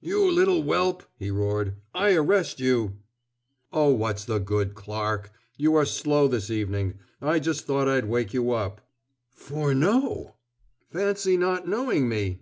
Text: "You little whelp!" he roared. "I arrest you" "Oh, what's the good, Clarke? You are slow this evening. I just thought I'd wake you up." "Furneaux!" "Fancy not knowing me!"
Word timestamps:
"You 0.00 0.28
little 0.28 0.64
whelp!" 0.64 1.04
he 1.16 1.30
roared. 1.30 1.76
"I 1.94 2.12
arrest 2.16 2.58
you" 2.58 2.96
"Oh, 3.72 3.92
what's 3.94 4.24
the 4.24 4.40
good, 4.40 4.74
Clarke? 4.74 5.30
You 5.56 5.76
are 5.76 5.84
slow 5.84 6.26
this 6.26 6.50
evening. 6.50 6.98
I 7.22 7.38
just 7.38 7.66
thought 7.68 7.88
I'd 7.88 8.06
wake 8.08 8.34
you 8.34 8.50
up." 8.50 8.80
"Furneaux!" 9.30 10.34
"Fancy 10.90 11.36
not 11.36 11.68
knowing 11.68 12.08
me!" 12.08 12.40